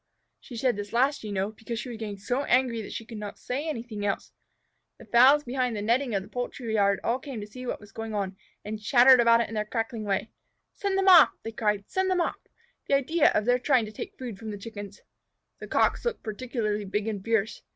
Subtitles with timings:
[0.39, 3.21] She said this last, you know, because she was getting so angry that she could
[3.35, 4.31] say nothing else.
[4.97, 7.91] The fowls behind the netting of the poultry yard all came to see what was
[7.91, 8.35] going on,
[8.65, 10.31] and chattered about it in their cackling way.
[10.73, 11.87] "Send them off!" they cried.
[11.87, 12.37] "Send them off!
[12.87, 15.01] The idea of their trying to take food from the Chickens!"
[15.59, 17.61] The Cocks looked particularly big and fierce.